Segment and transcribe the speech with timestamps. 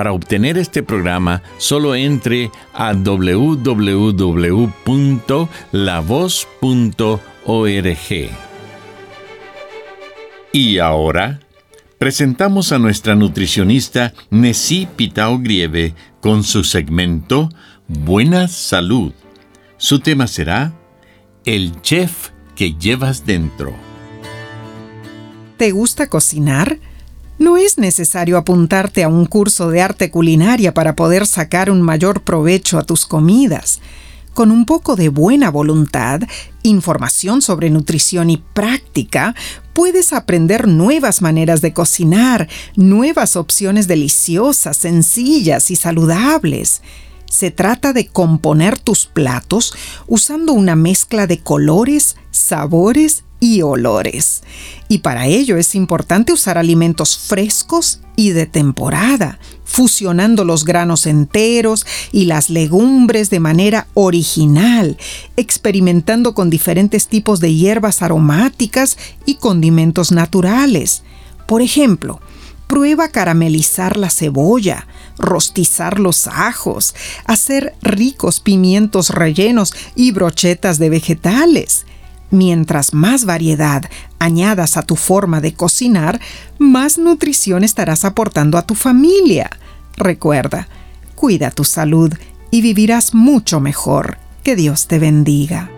[0.00, 3.90] Para obtener este programa, solo entre a www.lavoz.org.
[10.54, 11.40] Y ahora,
[11.98, 17.50] presentamos a nuestra nutricionista Nessie Pitao Grieve con su segmento
[17.86, 19.12] Buena Salud.
[19.76, 20.72] Su tema será
[21.44, 23.74] El chef que llevas dentro.
[25.58, 26.78] ¿Te gusta cocinar?
[27.40, 32.20] No es necesario apuntarte a un curso de arte culinaria para poder sacar un mayor
[32.20, 33.80] provecho a tus comidas.
[34.34, 36.20] Con un poco de buena voluntad,
[36.62, 39.34] información sobre nutrición y práctica,
[39.72, 42.46] puedes aprender nuevas maneras de cocinar,
[42.76, 46.82] nuevas opciones deliciosas, sencillas y saludables.
[47.24, 49.72] Se trata de componer tus platos
[50.06, 54.42] usando una mezcla de colores, sabores y olores.
[54.88, 61.86] Y para ello es importante usar alimentos frescos y de temporada, fusionando los granos enteros
[62.12, 64.98] y las legumbres de manera original,
[65.36, 71.02] experimentando con diferentes tipos de hierbas aromáticas y condimentos naturales.
[71.46, 72.20] Por ejemplo,
[72.66, 74.86] prueba caramelizar la cebolla,
[75.18, 81.86] rostizar los ajos, hacer ricos pimientos rellenos y brochetas de vegetales.
[82.30, 86.20] Mientras más variedad añadas a tu forma de cocinar,
[86.58, 89.50] más nutrición estarás aportando a tu familia.
[89.96, 90.68] Recuerda,
[91.16, 92.12] cuida tu salud
[92.50, 94.18] y vivirás mucho mejor.
[94.44, 95.70] Que Dios te bendiga.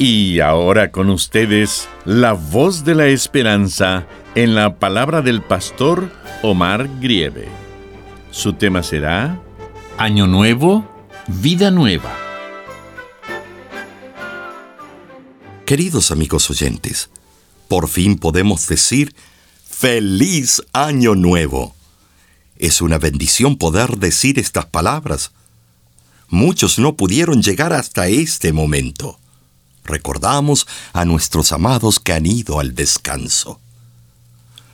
[0.00, 6.12] Y ahora con ustedes, la voz de la esperanza en la palabra del pastor
[6.44, 7.48] Omar Grieve.
[8.30, 9.42] Su tema será
[9.96, 10.88] Año Nuevo,
[11.26, 12.16] Vida Nueva.
[15.66, 17.10] Queridos amigos oyentes,
[17.66, 19.16] por fin podemos decir
[19.68, 21.74] Feliz Año Nuevo.
[22.56, 25.32] Es una bendición poder decir estas palabras.
[26.28, 29.18] Muchos no pudieron llegar hasta este momento
[29.88, 33.60] recordamos a nuestros amados que han ido al descanso.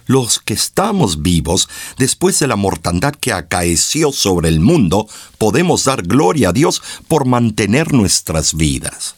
[0.07, 5.09] Los que estamos vivos, después de la mortandad que acaeció sobre el mundo,
[5.39, 9.15] podemos dar gloria a Dios por mantener nuestras vidas.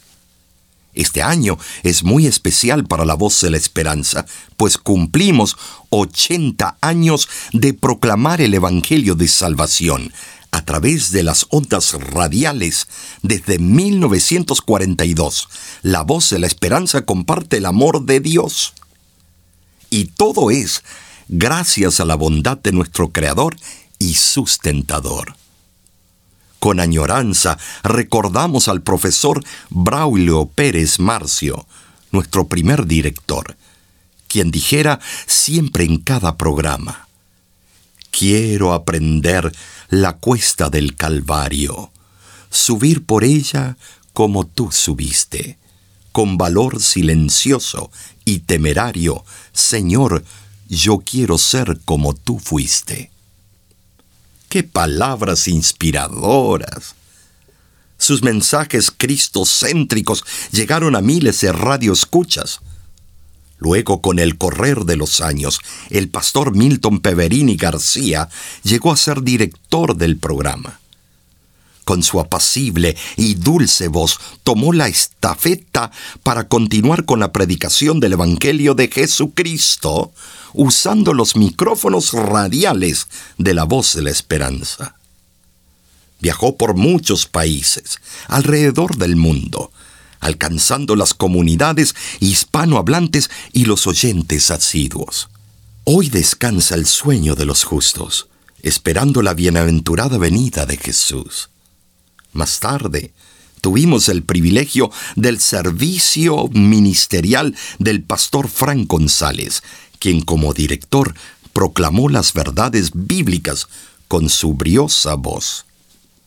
[0.94, 4.24] Este año es muy especial para la voz de la esperanza,
[4.56, 5.56] pues cumplimos
[5.90, 10.12] 80 años de proclamar el Evangelio de Salvación,
[10.56, 12.88] a través de las ondas radiales
[13.20, 15.48] desde 1942.
[15.82, 18.72] La voz de la esperanza comparte el amor de Dios.
[19.90, 20.82] Y todo es
[21.28, 23.54] gracias a la bondad de nuestro Creador
[23.98, 25.36] y sustentador.
[26.58, 31.66] Con añoranza recordamos al profesor Braulio Pérez Marcio,
[32.12, 33.58] nuestro primer director,
[34.26, 37.05] quien dijera siempre en cada programa,
[38.16, 39.52] quiero aprender
[39.90, 41.90] la cuesta del Calvario,
[42.50, 43.76] subir por ella
[44.14, 45.58] como tú subiste,
[46.12, 47.90] con valor silencioso
[48.24, 49.22] y temerario,
[49.52, 50.24] Señor,
[50.66, 53.10] yo quiero ser como tú fuiste.
[54.48, 56.94] ¡Qué palabras inspiradoras!
[57.98, 62.60] Sus mensajes cristocéntricos llegaron a miles de radioescuchas.
[63.58, 65.60] Luego, con el correr de los años,
[65.90, 68.28] el pastor Milton Peverini García
[68.62, 70.80] llegó a ser director del programa.
[71.84, 75.92] Con su apacible y dulce voz tomó la estafeta
[76.24, 80.12] para continuar con la predicación del Evangelio de Jesucristo,
[80.52, 83.06] usando los micrófonos radiales
[83.38, 84.96] de la voz de la esperanza.
[86.20, 89.70] Viajó por muchos países, alrededor del mundo,
[90.20, 95.28] alcanzando las comunidades hispanohablantes y los oyentes asiduos.
[95.84, 98.28] Hoy descansa el sueño de los justos,
[98.62, 101.50] esperando la bienaventurada venida de Jesús.
[102.32, 103.12] Más tarde,
[103.60, 109.62] tuvimos el privilegio del servicio ministerial del pastor Frank González,
[109.98, 111.14] quien como director
[111.52, 113.68] proclamó las verdades bíblicas
[114.08, 115.65] con su briosa voz.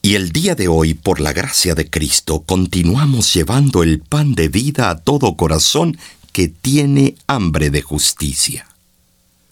[0.01, 4.47] Y el día de hoy, por la gracia de Cristo, continuamos llevando el pan de
[4.47, 5.97] vida a todo corazón
[6.31, 8.67] que tiene hambre de justicia.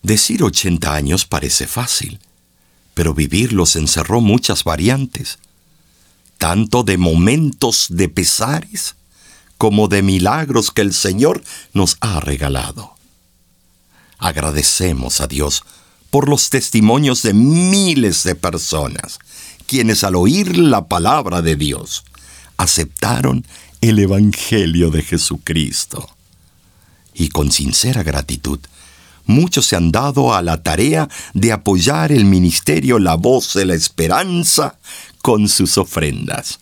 [0.03, 2.19] Decir 80 años parece fácil,
[2.93, 5.37] pero vivirlos encerró muchas variantes,
[6.37, 8.95] tanto de momentos de pesares
[9.57, 11.43] como de milagros que el Señor
[11.73, 12.95] nos ha regalado.
[14.17, 15.63] Agradecemos a Dios
[16.09, 19.19] por los testimonios de miles de personas,
[19.67, 22.03] quienes al oír la palabra de Dios
[22.57, 23.45] aceptaron
[23.81, 26.09] el Evangelio de Jesucristo.
[27.13, 28.59] Y con sincera gratitud,
[29.25, 33.75] muchos se han dado a la tarea de apoyar el ministerio La Voz de la
[33.75, 34.79] Esperanza
[35.21, 36.59] con sus ofrendas.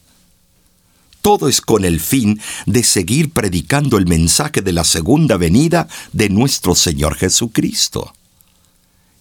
[1.21, 6.29] Todo es con el fin de seguir predicando el mensaje de la segunda venida de
[6.29, 8.13] nuestro Señor Jesucristo.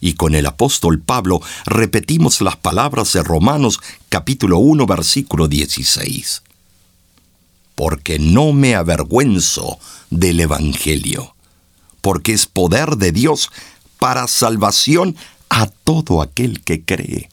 [0.04, 3.80] Y con el apóstol Pablo repetimos las palabras de Romanos
[4.10, 6.42] capítulo 1 versículo 16.
[7.74, 9.78] Porque no me avergüenzo
[10.10, 11.34] del Evangelio,
[12.02, 13.48] porque es poder de Dios
[13.98, 15.16] para salvación
[15.48, 17.30] a todo aquel que cree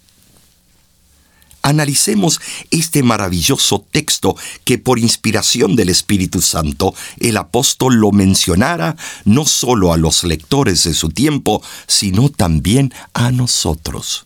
[1.61, 2.39] Analicemos
[2.71, 9.93] este maravilloso texto que por inspiración del Espíritu Santo el apóstol lo mencionara no solo
[9.93, 14.25] a los lectores de su tiempo, sino también a nosotros.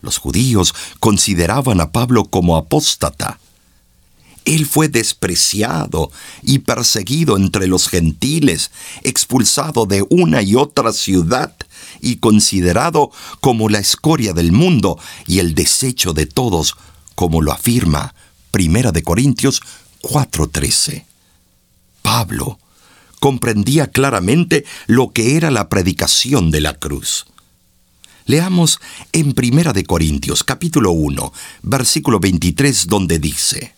[0.00, 3.38] Los judíos consideraban a Pablo como apóstata.
[4.48, 6.10] Él fue despreciado
[6.42, 8.70] y perseguido entre los gentiles,
[9.02, 11.54] expulsado de una y otra ciudad
[12.00, 13.10] y considerado
[13.40, 16.76] como la escoria del mundo y el desecho de todos,
[17.14, 18.14] como lo afirma
[18.50, 19.60] Primera de Corintios
[20.00, 21.04] 4:13.
[22.00, 22.58] Pablo
[23.20, 27.26] comprendía claramente lo que era la predicación de la cruz.
[28.24, 28.80] Leamos
[29.12, 31.34] en Primera de Corintios capítulo 1,
[31.64, 33.77] versículo 23 donde dice: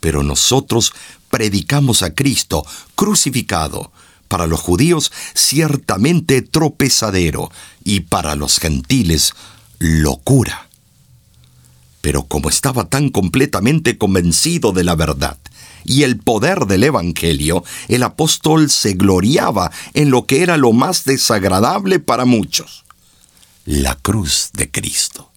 [0.00, 0.92] Pero nosotros
[1.30, 2.64] predicamos a Cristo
[2.94, 3.90] crucificado,
[4.28, 7.50] para los judíos ciertamente tropezadero
[7.84, 9.34] y para los gentiles
[9.78, 10.68] locura.
[12.00, 15.38] Pero como estaba tan completamente convencido de la verdad
[15.84, 21.04] y el poder del Evangelio, el apóstol se gloriaba en lo que era lo más
[21.04, 22.84] desagradable para muchos,
[23.64, 25.30] la cruz de Cristo.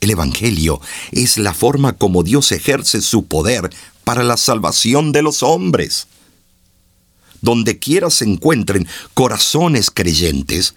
[0.00, 0.80] El Evangelio
[1.12, 3.70] es la forma como Dios ejerce su poder
[4.04, 6.06] para la salvación de los hombres
[7.40, 10.74] donde quiera se encuentren corazones creyentes,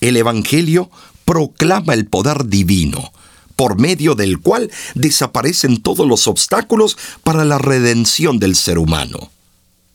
[0.00, 0.90] el Evangelio
[1.24, 3.12] proclama el poder divino,
[3.56, 9.30] por medio del cual desaparecen todos los obstáculos para la redención del ser humano.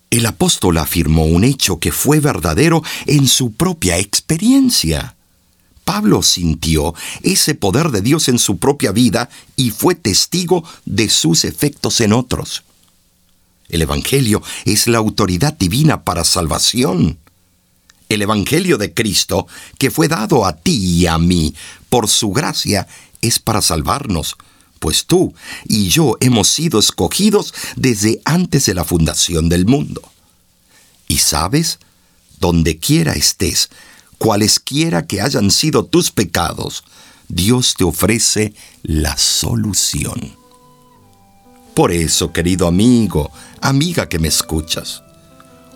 [0.10, 5.17] El apóstol afirmó un hecho que fue verdadero en su propia experiencia.
[5.88, 11.46] Pablo sintió ese poder de Dios en su propia vida y fue testigo de sus
[11.46, 12.64] efectos en otros.
[13.70, 17.18] El Evangelio es la autoridad divina para salvación.
[18.10, 21.56] El Evangelio de Cristo, que fue dado a ti y a mí
[21.88, 22.86] por su gracia,
[23.22, 24.36] es para salvarnos,
[24.80, 25.34] pues tú
[25.70, 30.02] y yo hemos sido escogidos desde antes de la fundación del mundo.
[31.08, 31.80] Y sabes,
[32.42, 33.70] donde quiera estés,
[34.18, 36.84] cualesquiera que hayan sido tus pecados,
[37.28, 40.36] Dios te ofrece la solución.
[41.74, 43.32] Por eso, querido amigo,
[43.62, 45.04] amiga que me escuchas,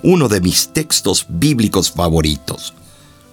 [0.03, 2.73] uno de mis textos bíblicos favoritos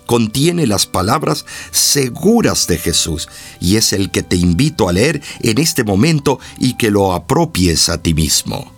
[0.08, 3.28] contiene las palabras seguras de Jesús
[3.60, 7.90] y es el que te invito a leer en este momento y que lo apropies
[7.90, 8.72] a ti mismo.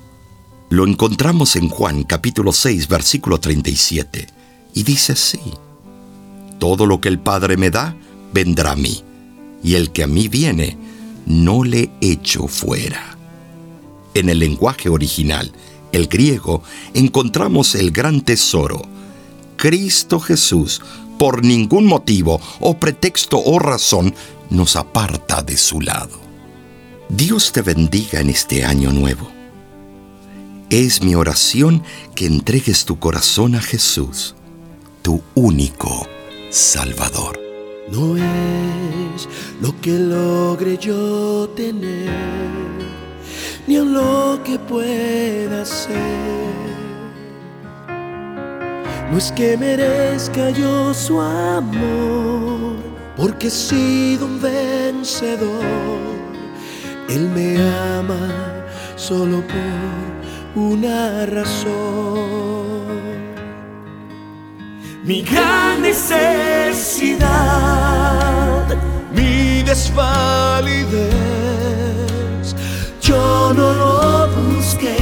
[0.70, 4.26] Lo encontramos en Juan capítulo 6 versículo 37
[4.74, 5.40] y dice así,
[6.60, 7.96] Todo lo que el Padre me da,
[8.34, 9.02] vendrá a mí,
[9.64, 10.76] y el que a mí viene,
[11.24, 13.16] no le echo fuera.
[14.12, 15.52] En el lenguaje original,
[15.90, 16.62] el griego,
[16.92, 18.82] encontramos el gran tesoro.
[19.56, 20.82] Cristo Jesús,
[21.18, 24.14] por ningún motivo o pretexto o razón,
[24.50, 26.20] nos aparta de su lado.
[27.08, 29.30] Dios te bendiga en este año nuevo.
[30.68, 31.82] Es mi oración
[32.14, 34.34] que entregues tu corazón a Jesús,
[35.00, 36.06] tu único
[36.50, 37.38] Salvador.
[37.92, 39.28] no es
[39.60, 42.10] lo que logre yo tener,
[43.68, 45.96] ni lo que pueda ser.
[49.12, 52.74] No es que merezca yo su amor,
[53.16, 55.64] porque he sido un vencedor.
[57.08, 57.58] Él me
[57.96, 58.64] ama
[58.96, 62.59] solo por una razón
[65.04, 67.26] mi gran necesidad,
[69.12, 71.10] mi desvalidez.
[73.00, 74.96] Yo no lo busqué,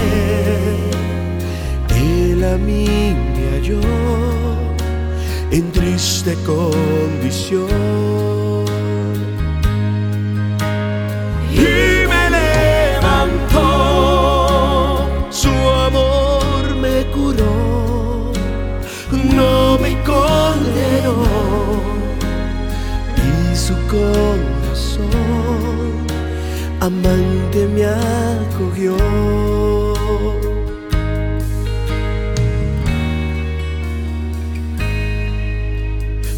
[1.91, 3.81] él a mí me halló
[5.51, 8.28] en triste condición.
[26.89, 28.97] Amante me acogió.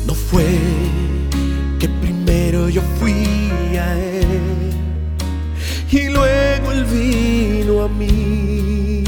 [0.06, 0.48] No fue
[1.78, 4.72] que primero yo fui a él
[5.90, 9.04] y luego él vino a mí.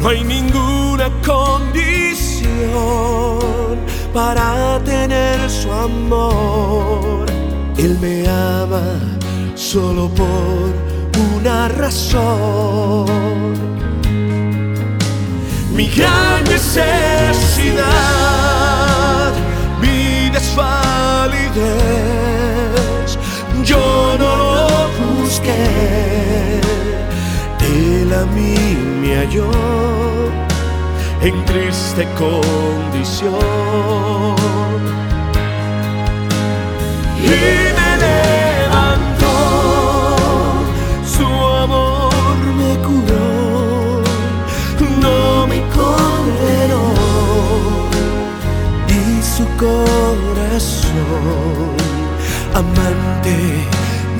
[0.00, 2.54] No hay ninguna condición
[4.14, 7.33] para tener su amor.
[7.76, 8.82] Él me ama
[9.56, 10.72] solo por
[11.36, 13.06] una razón.
[15.74, 17.82] Mi gran necesidad,
[19.80, 21.58] mi desvalidez,
[23.64, 24.88] yo no lo
[25.20, 26.60] busqué.
[27.60, 28.56] Él a mí
[29.00, 29.50] me halló
[31.22, 33.64] en triste condición.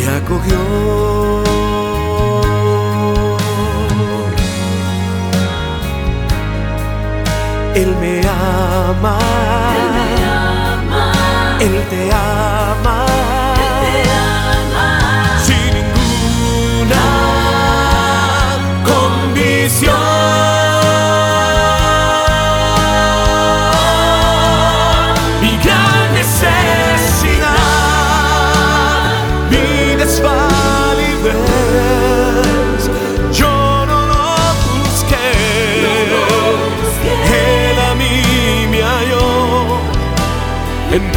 [0.05, 0.59] Me acogió.
[7.75, 9.19] Él me ama.
[9.81, 11.13] Él me ama.
[11.61, 12.54] Él te ama.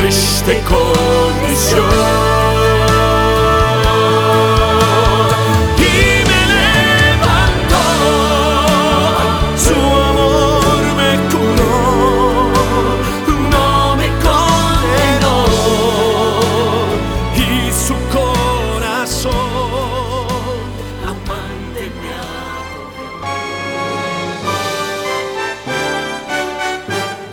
[0.10, 2.07] Triste condición.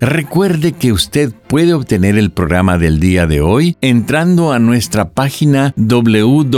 [0.00, 5.72] Recuerde que usted puede obtener el programa del día de hoy entrando a nuestra página
[5.76, 6.54] www.lavoz.org.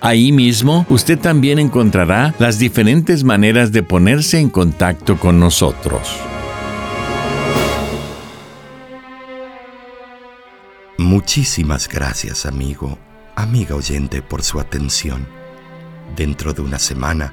[0.00, 6.08] Ahí mismo usted también encontrará las diferentes maneras de ponerse en contacto con nosotros.
[10.98, 12.98] Muchísimas gracias amigo,
[13.34, 15.26] amiga oyente por su atención.
[16.16, 17.32] Dentro de una semana,